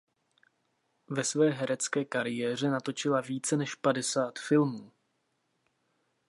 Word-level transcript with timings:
Ve 1.09 1.23
své 1.23 1.49
herecké 1.49 2.05
kariéře 2.05 2.69
natočila 2.69 3.21
více 3.21 3.57
než 3.57 3.75
padesát 3.75 4.39
filmů. 4.39 4.91